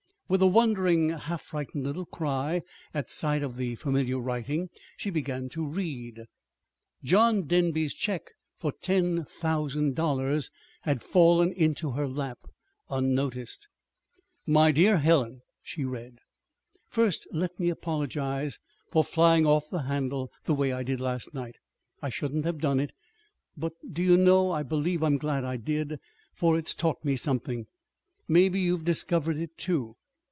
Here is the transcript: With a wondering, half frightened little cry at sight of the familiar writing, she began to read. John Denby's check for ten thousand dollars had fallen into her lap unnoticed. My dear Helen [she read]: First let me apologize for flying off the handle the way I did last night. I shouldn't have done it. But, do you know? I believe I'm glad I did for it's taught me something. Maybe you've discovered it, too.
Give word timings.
With 0.31 0.41
a 0.41 0.47
wondering, 0.47 1.09
half 1.09 1.41
frightened 1.41 1.83
little 1.83 2.05
cry 2.05 2.61
at 2.93 3.09
sight 3.09 3.43
of 3.43 3.57
the 3.57 3.75
familiar 3.75 4.17
writing, 4.17 4.69
she 4.95 5.09
began 5.09 5.49
to 5.49 5.65
read. 5.67 6.21
John 7.03 7.41
Denby's 7.43 7.93
check 7.93 8.29
for 8.57 8.71
ten 8.71 9.25
thousand 9.25 9.93
dollars 9.93 10.49
had 10.83 11.03
fallen 11.03 11.51
into 11.51 11.91
her 11.91 12.07
lap 12.07 12.47
unnoticed. 12.89 13.67
My 14.47 14.71
dear 14.71 14.99
Helen 14.99 15.41
[she 15.61 15.83
read]: 15.83 16.19
First 16.87 17.27
let 17.33 17.59
me 17.59 17.67
apologize 17.69 18.57
for 18.89 19.03
flying 19.03 19.45
off 19.45 19.69
the 19.69 19.81
handle 19.81 20.31
the 20.45 20.53
way 20.53 20.71
I 20.71 20.81
did 20.83 21.01
last 21.01 21.33
night. 21.33 21.55
I 22.01 22.07
shouldn't 22.09 22.45
have 22.45 22.59
done 22.59 22.79
it. 22.79 22.93
But, 23.57 23.73
do 23.91 24.01
you 24.01 24.15
know? 24.15 24.49
I 24.49 24.63
believe 24.63 25.03
I'm 25.03 25.17
glad 25.17 25.43
I 25.43 25.57
did 25.57 25.99
for 26.33 26.57
it's 26.57 26.73
taught 26.73 27.03
me 27.03 27.17
something. 27.17 27.67
Maybe 28.29 28.61
you've 28.61 28.85
discovered 28.85 29.35
it, 29.35 29.57
too. 29.57 29.97